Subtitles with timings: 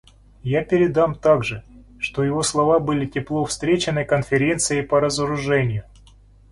[0.41, 1.63] Я передам также,
[1.99, 5.83] что его слова были тепло встречены Конференцией по разоружению.